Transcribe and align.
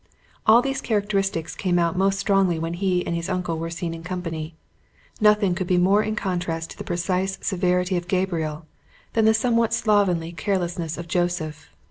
All 0.47 0.63
these 0.63 0.81
characteristics 0.81 1.53
came 1.53 1.77
out 1.77 1.95
most 1.95 2.17
strongly 2.17 2.57
when 2.57 2.73
he 2.73 3.05
and 3.05 3.15
his 3.15 3.29
uncle 3.29 3.59
were 3.59 3.69
seen 3.69 3.93
in 3.93 4.01
company: 4.01 4.55
nothing 5.19 5.53
could 5.53 5.67
be 5.67 5.77
more 5.77 6.01
in 6.01 6.15
contrast 6.15 6.71
to 6.71 6.77
the 6.79 6.83
precise 6.83 7.37
severity 7.43 7.95
of 7.97 8.07
Gabriel 8.07 8.65
than 9.13 9.25
the 9.25 9.35
somewhat 9.35 9.75
slovenly 9.75 10.31
carelessness 10.31 10.97
of 10.97 11.07
Joseph. 11.07 11.69